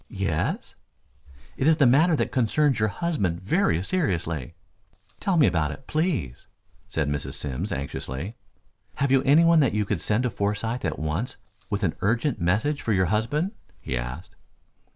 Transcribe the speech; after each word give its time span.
"Yes?" 0.09 0.73
"It 1.57 1.67
is 1.67 1.79
a 1.79 1.85
matter 1.85 2.15
that 2.15 2.31
concerns 2.31 2.79
your 2.79 2.87
husband 2.89 3.39
very 3.39 3.83
seriously." 3.83 4.55
"Tell 5.19 5.37
me 5.37 5.45
about 5.45 5.71
it, 5.71 5.85
please?" 5.85 6.47
said 6.87 7.07
Mrs. 7.07 7.35
Simms 7.35 7.71
anxiously. 7.71 8.35
"Have 8.95 9.11
you 9.11 9.21
anyone 9.25 9.59
that 9.59 9.75
you 9.75 9.85
could 9.85 10.01
send 10.01 10.23
to 10.23 10.31
Forsythe 10.31 10.85
at 10.85 10.97
once 10.97 11.37
with 11.69 11.83
an 11.83 11.93
urgent 12.01 12.41
message 12.41 12.81
for 12.81 12.93
your 12.93 13.05
husband?" 13.13 13.51
he 13.79 13.95
asked. 13.95 14.35